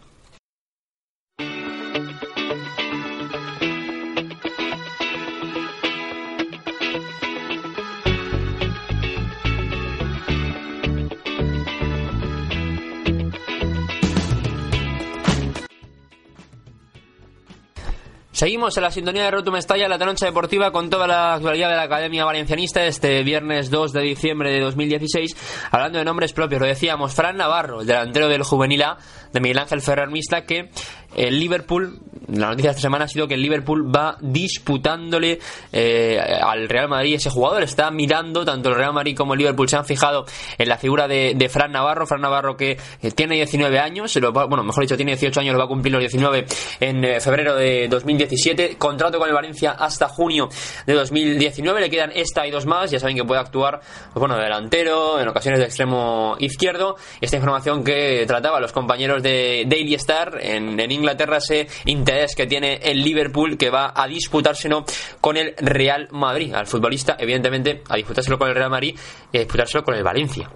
[18.39, 21.75] Seguimos en la sintonía de Rotum Estalla, la noche deportiva, con toda la actualidad de
[21.75, 25.37] la Academia Valencianista este viernes 2 de diciembre de 2016.
[25.73, 28.99] Hablando de nombres propios, lo decíamos, Fran Navarro, el delantero del Juvenil A,
[29.33, 30.71] de Miguel Ángel Ferrer Mista, que
[31.17, 35.39] el Liverpool la noticia de esta semana ha sido que el Liverpool va disputándole
[35.73, 37.63] eh, al Real Madrid ese jugador.
[37.63, 40.27] Está mirando, tanto el Real Madrid como el Liverpool se han fijado
[40.59, 42.07] en la figura de, Fran Navarro.
[42.07, 42.79] Fran Navarro que
[43.15, 46.47] tiene 19 años, bueno, mejor dicho, tiene 18 años, lo va a cumplir los 19
[46.81, 48.77] en eh, febrero de 2017.
[48.77, 50.49] Contrato con el Valencia hasta junio
[50.87, 51.81] de 2019.
[51.81, 52.91] Le quedan esta y dos más.
[52.91, 53.81] Ya saben que puede actuar,
[54.13, 56.97] pues bueno, delantero, en ocasiones de extremo izquierdo.
[57.23, 62.75] Esta información que trataba los compañeros de Daily Star en Inglaterra se interesa que tiene
[62.83, 64.85] el Liverpool que va a disputárselo
[65.21, 66.55] con el Real Madrid.
[66.55, 68.97] Al futbolista, evidentemente, a disputárselo con el Real Madrid
[69.33, 70.51] y a disputárselo con el Valencia.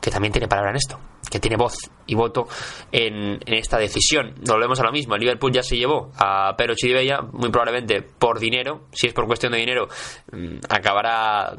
[0.00, 0.98] Que también tiene palabra en esto,
[1.30, 1.74] que tiene voz
[2.06, 2.48] y voto
[2.90, 4.34] en, esta decisión.
[4.46, 5.14] Volvemos a lo mismo.
[5.14, 8.86] El Liverpool ya se llevó a Pero Chiribella, muy probablemente por dinero.
[8.92, 9.88] Si es por cuestión de dinero,
[10.32, 11.54] mm, acabará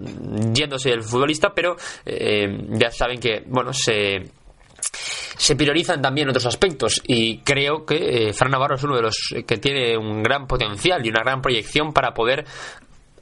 [0.52, 4.32] yéndose el futbolista, pero eh, ya saben que, bueno, se
[4.82, 9.16] se priorizan también otros aspectos y creo que eh, Fran Navarro es uno de los
[9.46, 12.46] que tiene un gran potencial y una gran proyección para poder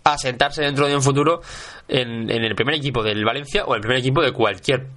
[0.04, 1.42] asentarse dentro de un futuro
[1.88, 4.88] en, el primer equipo del Valencia o el primer equipo de cualquier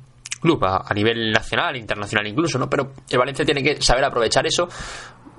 [0.41, 2.69] club a, a, nivel nacional, internacional incluso, ¿no?
[2.69, 4.69] Pero el Valencia tiene que saber aprovechar eso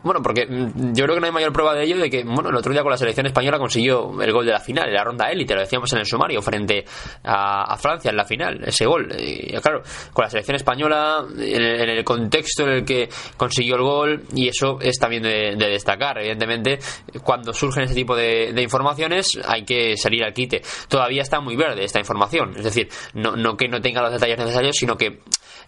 [0.03, 2.49] bueno, porque mm, yo creo que no hay mayor prueba de ello de que, bueno,
[2.49, 5.03] el otro día con la selección española consiguió el gol de la final, en la
[5.03, 6.85] ronda élite, lo decíamos en el sumario, frente
[7.23, 9.09] a, Francia en la final, ese gol.
[9.17, 14.23] Y claro, con la selección española, en el, contexto en el que consiguió el gol,
[14.33, 16.79] y eso es también de, destacar, evidentemente,
[17.23, 20.61] cuando surgen ese tipo de, informaciones hay que salir al quite.
[20.87, 24.37] Todavía está muy verde esta información, es decir, no, no que no tenga los detalles
[24.37, 25.19] necesarios, sino que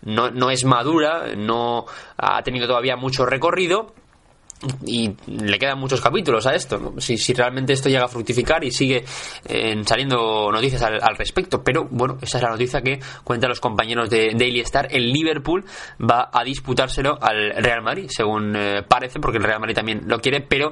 [0.04, 1.86] no, no es madura, no
[2.18, 3.94] ha tenido todavía mucho recorrido
[4.86, 8.72] y le quedan muchos capítulos a esto, si, si, realmente esto llega a fructificar y
[8.72, 9.04] sigue
[9.46, 11.64] eh, saliendo noticias al, respecto.
[11.64, 14.88] Pero bueno, esa es la noticia que cuentan los compañeros de Daily Star.
[14.90, 15.66] El Liverpool
[16.00, 20.20] va a disputárselo al Real Madrid, según eh, parece, porque el Real Madrid también lo
[20.20, 20.72] quiere, pero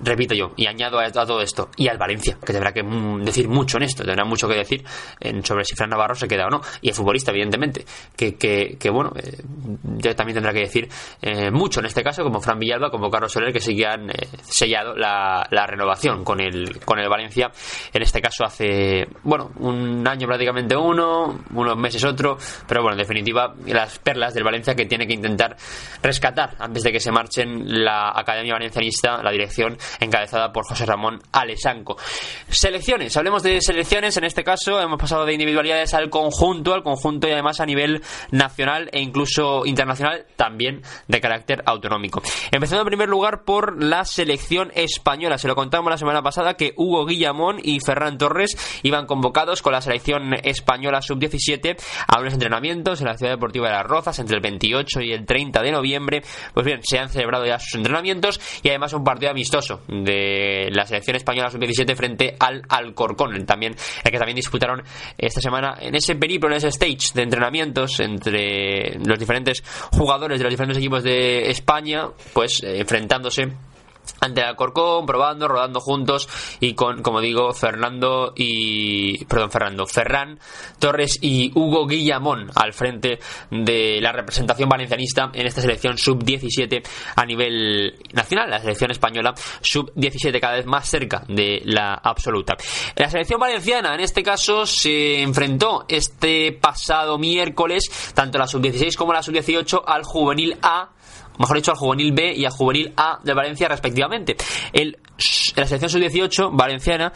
[0.00, 3.48] repito yo, y añado a, todo esto, y al Valencia, que tendrá que mm, decir
[3.48, 4.84] mucho en esto, tendrá mucho que decir
[5.20, 7.84] en, sobre si Fran Navarro se queda o no, y el futbolista, evidentemente,
[8.16, 10.88] que, que, bueno, eh, también tendrá que decir
[11.22, 14.28] eh, mucho en este caso, como Fran Villalba, como Carlos Soler, que sí han eh,
[14.42, 17.50] sellado la, la, renovación con el, con el Valencia,
[17.92, 23.02] en este caso hace, bueno, un año prácticamente uno, unos meses otro, pero bueno, en
[23.02, 25.56] definitiva, las perlas del Valencia que tiene que intentar
[26.02, 31.20] rescatar antes de que se marchen la Academia Valencianista, la dirección encabezada por José Ramón
[31.32, 31.96] Alesanco.
[32.48, 37.28] Selecciones, hablemos de selecciones, en este caso hemos pasado de individualidades al conjunto, al conjunto
[37.28, 42.22] y además a nivel nacional e incluso internacional, también de carácter autonómico.
[42.50, 46.72] Empezando en primer lugar por la selección española, se lo contamos la semana pasada que
[46.76, 51.76] Hugo Guillamón y Ferran Torres iban convocados con la selección española sub-17
[52.08, 55.26] a unos entrenamientos en la Ciudad Deportiva de Las Rozas entre el 28 y el
[55.26, 56.22] 30 de noviembre.
[56.54, 60.86] Pues bien, se han celebrado ya sus entrenamientos y además un partido amistoso de la
[60.86, 64.82] selección española sub-17 frente al Alcorcón, también, el que también disputaron
[65.16, 69.62] esta semana en ese periplo, en ese stage de entrenamientos entre los diferentes
[69.92, 73.48] jugadores de los diferentes equipos de España, pues eh, enfrentándose
[74.20, 76.28] ante el Alcorcón, probando, rodando juntos
[76.60, 79.24] y con, como digo, Fernando y.
[79.24, 80.38] Perdón, Fernando, Ferran
[80.78, 83.18] Torres y Hugo Guillamón al frente
[83.50, 86.82] de la representación valencianista en esta selección sub-17
[87.16, 92.56] a nivel nacional, la selección española sub-17 cada vez más cerca de la absoluta.
[92.96, 99.12] La selección valenciana, en este caso, se enfrentó este pasado miércoles, tanto la sub-16 como
[99.12, 100.90] la sub-18, al juvenil A
[101.38, 104.36] mejor dicho, al juvenil B y al juvenil A de Valencia respectivamente.
[104.72, 104.98] El,
[105.56, 107.12] la selección sub-18 valenciana,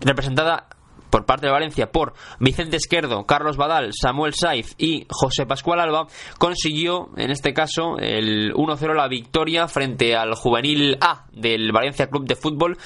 [0.00, 0.68] representada
[1.14, 6.08] por parte de Valencia por Vicente Esquerdo, Carlos Badal, Samuel Saiz y José Pascual Alba,
[6.38, 12.26] consiguió en este caso el 1-0 la victoria frente al juvenil A del Valencia Club
[12.26, 12.78] de Fútbol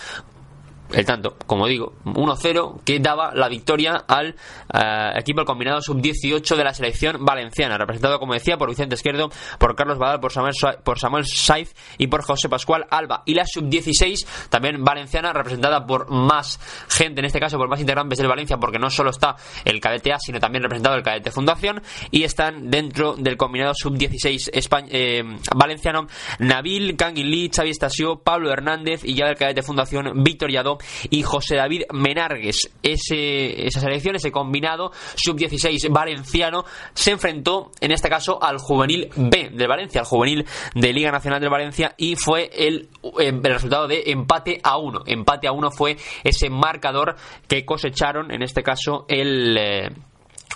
[0.93, 4.35] el tanto, como digo, 1-0 que daba la victoria al
[4.73, 9.77] eh, equipo combinado sub-18 de la selección valenciana, representado, como decía, por Vicente Esquerdo, por
[9.77, 13.23] Carlos Badal, por Samuel, por Saiz y por José Pascual Alba.
[13.27, 18.19] Y la sub-16, también valenciana, representada por más gente, en este caso por más integrantes
[18.19, 21.83] del Valencia, porque no solo está el cadete A, sino también representado el cadete Fundación,
[22.11, 24.51] y están dentro del combinado sub-16
[24.91, 25.23] eh,
[25.55, 26.07] valenciano
[26.39, 30.78] Nabil, Canguilí, Xavi Estasio, Pablo Hernández y ya del cadete Fundación Víctor Yadó
[31.11, 32.71] y José David Menargues.
[32.83, 36.65] Ese, esa selección, ese combinado sub-16 valenciano,
[36.95, 41.41] se enfrentó en este caso al juvenil B de Valencia, al juvenil de Liga Nacional
[41.41, 42.89] de Valencia y fue el,
[43.21, 45.03] eh, el resultado de empate a uno.
[45.07, 49.57] Empate a uno fue ese marcador que cosecharon en este caso el...
[49.59, 49.91] Eh,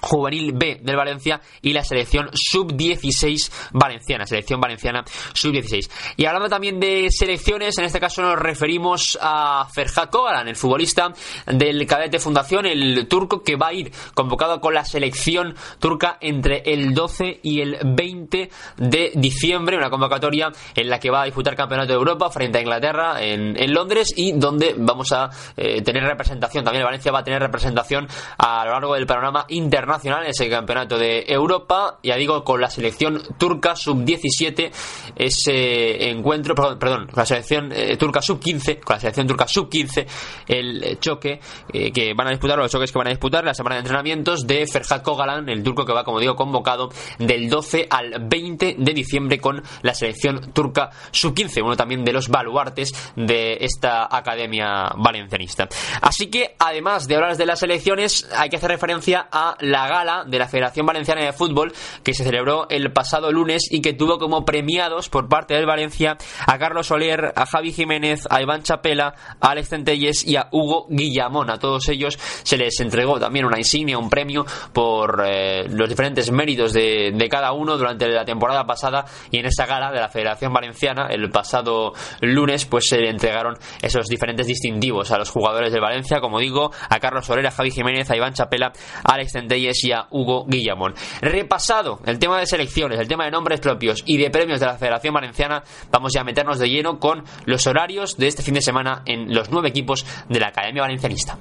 [0.01, 5.91] juvenil B del Valencia y la selección sub-16 valenciana, selección valenciana sub-16.
[6.17, 11.13] Y hablando también de selecciones, en este caso nos referimos a Ferhat Kogalan, el futbolista
[11.47, 16.63] del Cadete Fundación, el turco que va a ir convocado con la selección turca entre
[16.67, 21.57] el 12 y el 20 de diciembre, una convocatoria en la que va a disputar
[21.57, 26.63] Campeonato de Europa frente a Inglaterra en, Londres y donde vamos a eh, tener representación,
[26.65, 30.97] también Valencia va a tener representación a lo largo del panorama internacional en ese Campeonato
[30.97, 34.71] de Europa, ya digo, con la selección turca sub-17,
[35.17, 40.07] ese encuentro, perdón, perdón con la selección eh, turca sub-15, con la selección turca sub-15,
[40.47, 41.41] el choque
[41.73, 44.47] eh, que van a disputar, los choques que van a disputar, la semana de entrenamientos
[44.47, 48.95] de Ferhat Kogalan, el turco que va, como digo, convocado del 12 al 20 de
[48.95, 55.69] diciembre con la selección turca sub-15, uno también de los baluartes de esta academia valencianista.
[56.01, 60.25] Así que, además de hablar de las elecciones, hay que hacer referencia a la gala
[60.27, 64.19] de la Federación Valenciana de Fútbol que se celebró el pasado lunes y que tuvo
[64.19, 69.15] como premiados por parte del Valencia a Carlos Soler, a Javi Jiménez, a Iván Chapela,
[69.41, 71.51] a Alex Centelles y a Hugo Guillamón.
[71.51, 76.31] A todos ellos se les entregó también una insignia, un premio por eh, los diferentes
[76.31, 80.09] méritos de, de cada uno durante la temporada pasada y en esa gala de la
[80.09, 85.73] Federación Valenciana el pasado lunes pues se le entregaron esos diferentes distintivos a los jugadores
[85.73, 88.73] del Valencia, como digo, a Carlos Soler, a Javi Jiménez, a Iván Chapela,
[89.05, 90.95] a Alex Centelles y a Hugo Guillamón.
[91.21, 94.77] Repasado el tema de selecciones, el tema de nombres propios y de premios de la
[94.77, 98.63] Federación Valenciana, vamos ya a meternos de lleno con los horarios de este fin de
[98.63, 101.39] semana en los nueve equipos de la Academia Valencianista.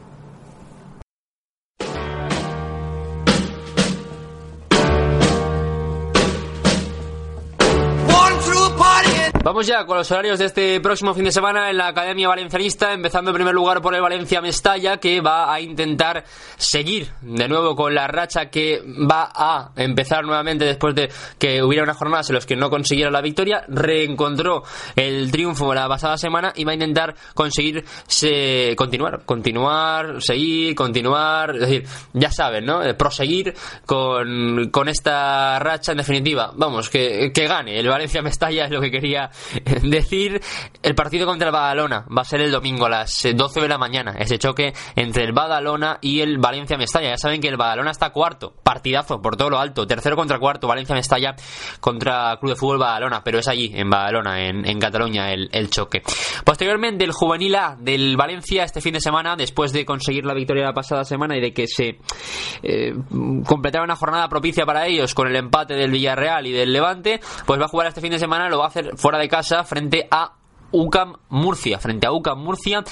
[9.43, 12.93] Vamos ya con los horarios de este próximo fin de semana en la Academia Valencianista,
[12.93, 16.23] empezando en primer lugar por el Valencia Mestalla, que va a intentar
[16.57, 21.83] seguir de nuevo con la racha que va a empezar nuevamente después de que hubiera
[21.83, 24.61] unas jornadas en las que no consiguiera la victoria, reencontró
[24.95, 27.83] el triunfo la pasada semana y va a intentar conseguir
[28.77, 32.83] continuar, continuar, seguir, continuar, es decir, ya saben, ¿no?
[32.83, 33.55] Eh, proseguir
[33.87, 36.51] con, con esta racha en definitiva.
[36.55, 37.79] Vamos, que, que gane.
[37.79, 39.30] El Valencia Mestalla es lo que quería
[39.83, 40.41] decir
[40.83, 42.05] el partido contra el Badalona.
[42.15, 44.15] Va a ser el domingo a las 12 eh, de la mañana.
[44.17, 47.09] Ese choque entre el Badalona y el Valencia Mestalla.
[47.09, 48.53] Ya saben que el Badalona está cuarto.
[48.63, 49.87] Partidazo por todo lo alto.
[49.87, 50.67] Tercero contra cuarto.
[50.67, 51.35] Valencia Mestalla
[51.79, 53.23] contra Club de Fútbol Badalona.
[53.23, 56.01] Pero es allí, en Badalona, en, Cataluña, el, choque.
[56.43, 60.65] Posteriormente, el juvenil A del Valencia este fin de semana, después de conseguir la victoria
[60.65, 61.99] la pasada semana y de que se
[62.63, 62.93] eh,
[63.45, 67.59] completara una jornada propicia para ellos con el empate del Villarreal y del Levante, pues
[67.59, 68.49] va a jugar este fin de semana.
[68.49, 70.33] Lo va a hacer fuera de casa frente a
[70.71, 72.83] UCAM Murcia, frente a UCAM Murcia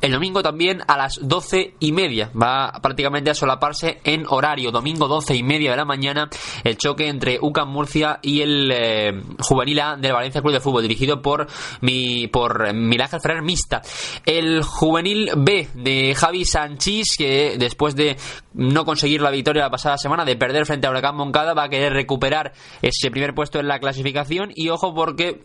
[0.00, 2.30] el domingo también a las doce y media.
[2.40, 4.70] Va prácticamente a solaparse en horario.
[4.70, 6.28] Domingo doce y media de la mañana.
[6.64, 10.82] El choque entre UCAM Murcia y el eh, juvenil A del Valencia Club de Fútbol,
[10.82, 11.46] dirigido por
[11.80, 13.82] mi por Milagro Ferrer Mista.
[14.24, 18.16] El juvenil B de Javi Sanchís, que después de
[18.54, 21.68] no conseguir la victoria la pasada semana, de perder frente a Huracán Moncada, va a
[21.68, 24.52] querer recuperar ese primer puesto en la clasificación.
[24.54, 25.40] Y ojo porque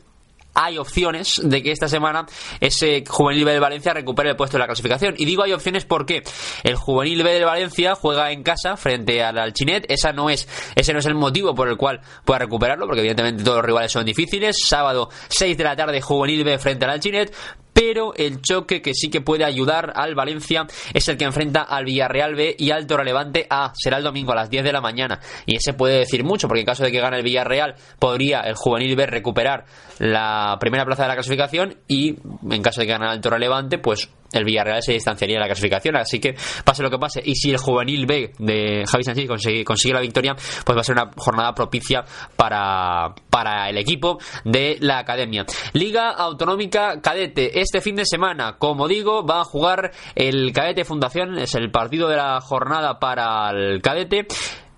[0.54, 2.26] hay opciones de que esta semana
[2.60, 5.16] ese juvenil B de Valencia recupere el puesto de la clasificación.
[5.18, 6.24] Y digo hay opciones porque
[6.64, 9.86] el juvenil B de Valencia juega en casa frente al Alchinet.
[9.90, 13.44] Esa no es, ese no es el motivo por el cual pueda recuperarlo, porque evidentemente
[13.44, 14.58] todos los rivales son difíciles.
[14.64, 17.34] Sábado 6 de la tarde juvenil B frente al Alchinet
[17.74, 21.86] pero el choque que sí que puede ayudar al Valencia es el que enfrenta al
[21.86, 23.74] Villarreal B y al Torrelevante A.
[23.76, 25.20] Será el domingo a las 10 de la mañana.
[25.46, 28.56] Y ese puede decir mucho, porque en caso de que gane el Villarreal, podría el
[28.56, 29.66] juvenil B recuperar
[30.00, 32.18] la primera plaza de la clasificación y
[32.50, 35.96] en caso de que gane el pues el Villarreal se distanciaría de la clasificación.
[35.98, 37.22] Así que pase lo que pase.
[37.24, 39.28] Y si el juvenil B de Javi Sánchez
[39.66, 42.04] consigue, la victoria, pues va a ser una jornada propicia
[42.36, 45.46] para, para el equipo de la academia.
[45.74, 47.60] Liga Autonómica Cadete.
[47.60, 51.38] Este fin de semana, como digo, va a jugar el Cadete Fundación.
[51.38, 54.28] Es el partido de la jornada para el Cadete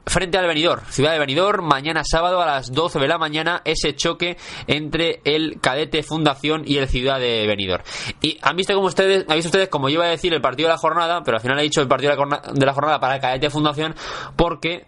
[0.06, 3.96] frente al Benidorm, ciudad de Benidorm, mañana sábado a las 12 de la mañana, ese
[3.96, 4.38] choque
[4.68, 7.84] entre el Cadete Fundación y el Ciudad de Benidorm.
[8.22, 10.68] Y han visto como ustedes, han visto ustedes como yo iba a decir el partido
[10.68, 13.22] de la jornada, pero al final he dicho el partido de la jornada para el
[13.22, 13.96] Cadete Fundación
[14.36, 14.86] porque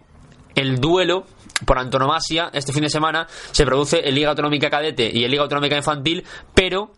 [0.54, 1.26] el duelo
[1.64, 5.42] por antonomasia este fin de semana se produce en Liga Autonómica Cadete y en Liga
[5.42, 6.24] Autonómica Infantil,
[6.54, 6.92] pero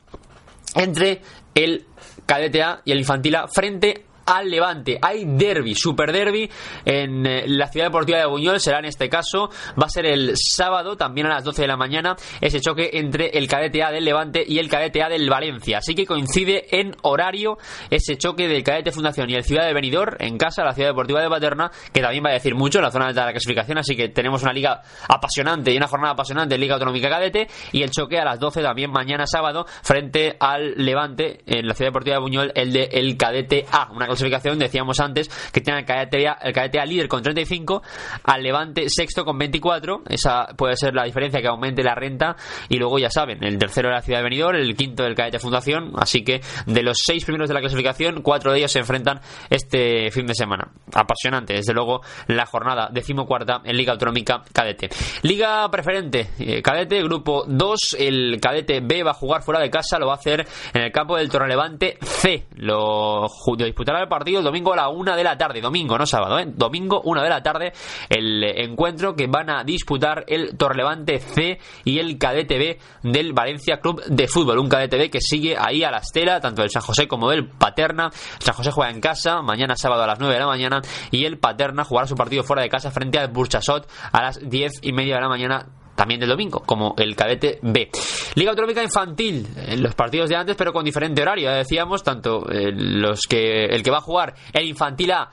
[0.75, 1.23] entre
[1.55, 1.87] el
[2.27, 4.99] Cadete A y el Infantil A frente al Levante.
[5.01, 6.51] Hay derby, super derby
[6.85, 10.35] en eh, la ciudad deportiva de Buñol, será en este caso, va a ser el
[10.37, 14.05] sábado, también a las 12 de la mañana, ese choque entre el cadete A del
[14.05, 15.79] Levante y el cadete A del Valencia.
[15.79, 17.57] Así que coincide en horario
[17.91, 21.23] ese choque del cadete Fundación y el Ciudad de Benidorm en casa, la ciudad deportiva
[21.23, 23.97] de Paterna, que también va a decir mucho en la zona de la clasificación, así
[23.97, 27.91] que tenemos una liga apasionante y una jornada apasionante en Liga Autonómica Cadete y el
[27.91, 32.21] choque a las 12 también mañana sábado frente al Levante en la ciudad deportiva de
[32.21, 36.53] Buñol, el de el cadete A, una clasificación decíamos antes que tiene el cadete el
[36.53, 37.83] cadete A líder con 35,
[38.25, 42.37] al Levante sexto con 24, esa puede ser la diferencia que aumente la renta
[42.69, 45.39] y luego ya saben, el tercero de la ciudad de Benidorm, el quinto del cadete
[45.39, 49.21] Fundación, así que de los seis primeros de la clasificación, cuatro de ellos se enfrentan
[49.51, 50.71] este fin de semana.
[50.93, 54.89] Apasionante, desde luego, la jornada decimocuarta en Liga Autonómica Cadete.
[55.23, 59.99] Liga preferente, eh, Cadete, grupo 2, el Cadete B va a jugar fuera de casa,
[59.99, 62.47] lo va a hacer en el campo del Torrelevante C.
[62.57, 66.39] Lo, lo disputará el partido domingo a la una de la tarde, domingo, no sábado,
[66.39, 66.47] ¿eh?
[66.49, 67.73] domingo una de la tarde,
[68.09, 73.81] el encuentro que van a disputar el Torrelevante C y el Cadete B del Valencia
[73.81, 74.59] Club de Fútbol.
[74.59, 77.49] Un Cadete B que sigue ahí a la estela, tanto del San José como del
[77.49, 78.11] Paterna.
[78.39, 80.81] San José juega en casa, mañana sábado a las 9 de la mañana,
[81.11, 84.73] y el Paterna jugará su partido fuera de casa frente al Burchasot a las 10
[84.83, 85.67] y media de la mañana
[85.99, 87.91] también del domingo, como el cadete B.
[88.37, 91.51] Liga Autonómica Infantil, en los partidos de antes, pero con diferente horario.
[91.51, 95.29] Ya decíamos, tanto eh, los que el que va a jugar el Infantil A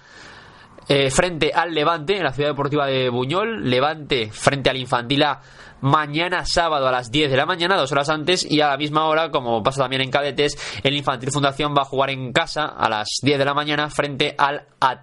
[0.88, 5.40] eh, frente al Levante en la ciudad deportiva de Buñol, Levante frente al Infantil A
[5.82, 9.06] mañana sábado a las 10 de la mañana, dos horas antes, y a la misma
[9.06, 12.90] hora, como pasa también en cadetes, el Infantil Fundación va a jugar en casa a
[12.90, 15.00] las 10 de la mañana frente al, al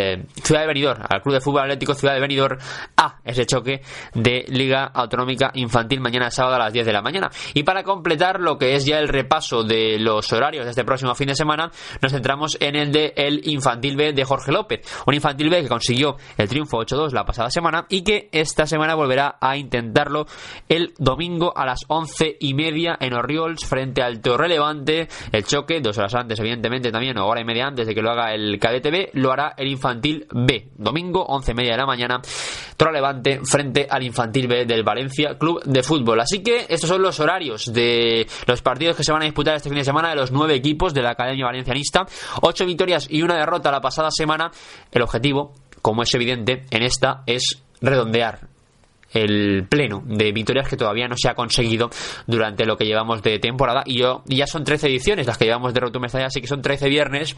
[0.00, 2.58] eh, Ciudad de Benidorm, al Club de Fútbol Atlético Ciudad de Benidorm
[2.96, 3.82] A, ese choque
[4.14, 7.30] de Liga Autonómica Infantil mañana sábado a las 10 de la mañana.
[7.54, 11.14] Y para completar lo que es ya el repaso de los horarios de este próximo
[11.14, 15.14] fin de semana, nos centramos en el de el Infantil B de Jorge López, un
[15.14, 19.38] Infantil B que consiguió el triunfo 8-2 la pasada semana y que esta semana volverá
[19.40, 19.95] a intentar
[20.68, 25.08] el domingo a las once y media en Oriols frente al Torrelevante.
[25.32, 28.10] El choque, dos horas antes, evidentemente también, o hora y media antes de que lo
[28.10, 30.68] haga el cadete B, lo hará el infantil B.
[30.76, 32.20] Domingo, once y media de la mañana,
[32.76, 36.20] Torrelevante frente al infantil B del Valencia Club de Fútbol.
[36.20, 39.68] Así que estos son los horarios de los partidos que se van a disputar este
[39.68, 42.06] fin de semana de los nueve equipos de la Academia Valencianista.
[42.42, 44.50] Ocho victorias y una derrota la pasada semana.
[44.92, 48.55] El objetivo, como es evidente, en esta es redondear
[49.12, 51.90] el pleno de victorias que todavía no se ha conseguido
[52.26, 53.82] durante lo que llevamos de temporada.
[53.86, 56.88] Y yo ya son 13 ediciones las que llevamos de Rotum así que son 13
[56.88, 57.36] viernes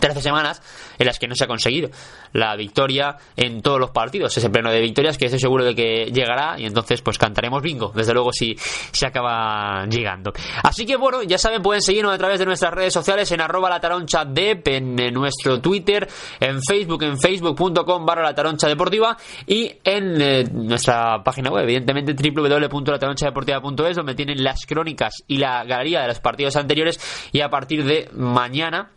[0.00, 0.62] 13 semanas
[0.98, 1.90] en las que no se ha conseguido
[2.32, 6.06] la victoria en todos los partidos, ese pleno de victorias que estoy seguro de que
[6.12, 10.32] llegará y entonces pues cantaremos bingo, desde luego si se acaba llegando.
[10.62, 13.70] Así que bueno, ya saben, pueden seguirnos a través de nuestras redes sociales en arroba
[13.70, 16.08] la taroncha en nuestro Twitter,
[16.40, 19.16] en Facebook, en facebook.com barra la taroncha deportiva
[19.46, 26.02] y en eh, nuestra página web, evidentemente www.lataronchadeportiva.es donde tienen las crónicas y la galería
[26.02, 26.98] de los partidos anteriores
[27.32, 28.90] y a partir de mañana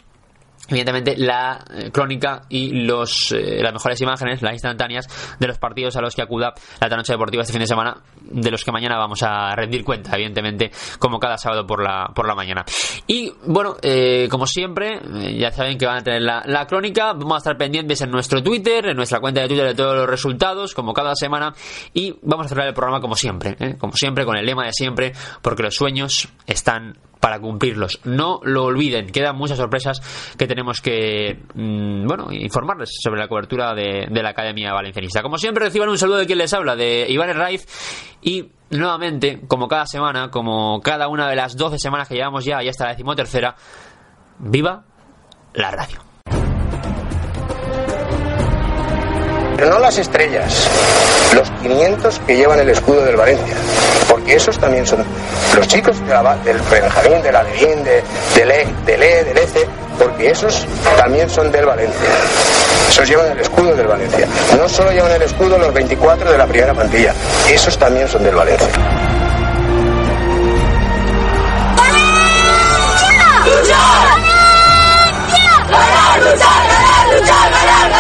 [0.68, 5.08] evidentemente la eh, crónica y los eh, las mejores imágenes, las instantáneas
[5.40, 8.52] de los partidos a los que acuda la noche deportiva este fin de semana, de
[8.52, 12.36] los que mañana vamos a rendir cuenta, evidentemente, como cada sábado por la por la
[12.36, 12.66] mañana.
[13.08, 15.00] Y bueno, eh, como siempre,
[15.38, 18.44] ya saben que van a tener la, la, crónica, vamos a estar pendientes en nuestro
[18.44, 21.54] Twitter, en nuestra cuenta de Twitter de todos los resultados, como cada semana,
[21.94, 25.14] y vamos a cerrar el programa como siempre, como siempre, con el lema de siempre,
[25.42, 28.00] porque los sueños están para cumplirlos.
[28.04, 30.02] No lo olviden, quedan muchas sorpresas
[30.38, 35.22] que tenemos que mm, bueno informarles sobre la cobertura de, la Academia Valencianista.
[35.22, 37.66] Como siempre, reciban un saludo de quien les habla, de Iván Raiz,
[38.22, 42.64] y nuevamente, como cada semana, como cada una de las 12 semanas que llevamos ya,
[42.64, 43.56] y hasta la decimotercera,
[44.40, 44.84] viva
[45.54, 46.02] la radio.
[49.56, 50.70] Pero no las estrellas,
[51.38, 53.56] los 500 que llevan el escudo del Valencia,
[54.10, 55.06] porque esos también son
[55.56, 58.04] los chicos de la, del Benjamín, de de,
[58.36, 59.68] del E, del E, del ECE,
[60.00, 60.66] porque esos
[60.98, 62.10] también son del Valencia.
[62.90, 64.28] Esos llevan el escudo del Valencia.
[64.58, 67.14] No solo llevan el escudo los 24 de la primera plantilla,
[67.48, 68.68] esos también son del Valencia.
[73.46, 73.78] ¡Valencia!
[75.70, 76.48] ¡Valencia!
[77.52, 77.97] ¡Valencia!